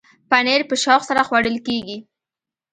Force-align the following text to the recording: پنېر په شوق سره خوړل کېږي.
پنېر 0.29 0.61
په 0.69 0.75
شوق 0.83 1.01
سره 1.09 1.21
خوړل 1.27 1.57
کېږي. 1.67 1.97